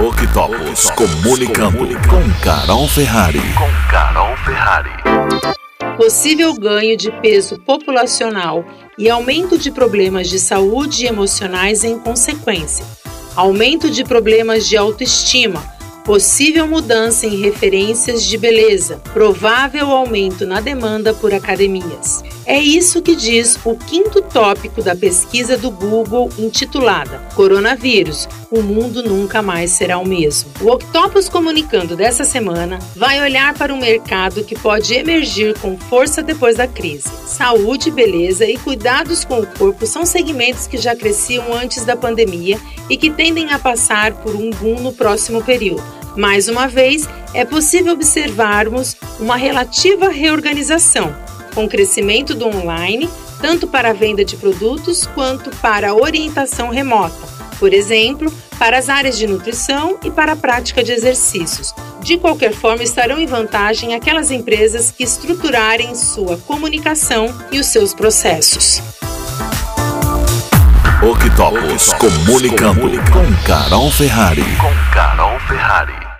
[0.00, 1.78] Octopus comunicando
[2.08, 3.40] com Carol Ferrari.
[3.54, 4.90] Com Carol Ferrari.
[5.96, 8.64] Possível ganho de peso populacional
[8.96, 12.86] e aumento de problemas de saúde emocionais em consequência.
[13.34, 15.60] Aumento de problemas de autoestima
[16.04, 22.22] possível mudança em referências de beleza, provável aumento na demanda por academias.
[22.50, 29.02] É isso que diz o quinto tópico da pesquisa do Google intitulada Coronavírus: O mundo
[29.02, 30.50] nunca mais será o mesmo.
[30.62, 36.22] O Octopus Comunicando dessa semana vai olhar para um mercado que pode emergir com força
[36.22, 37.10] depois da crise.
[37.26, 42.58] Saúde, beleza e cuidados com o corpo são segmentos que já cresciam antes da pandemia
[42.88, 45.84] e que tendem a passar por um boom no próximo período.
[46.16, 51.14] Mais uma vez, é possível observarmos uma relativa reorganização,
[51.58, 56.68] com o crescimento do online, tanto para a venda de produtos quanto para a orientação
[56.68, 57.16] remota,
[57.58, 61.74] por exemplo, para as áreas de nutrição e para a prática de exercícios.
[62.00, 67.92] De qualquer forma, estarão em vantagem aquelas empresas que estruturarem sua comunicação e os seus
[67.92, 68.80] processos.
[71.02, 74.44] Octopus comunicando com Carol Ferrari.
[74.60, 76.17] Com Carol Ferrari.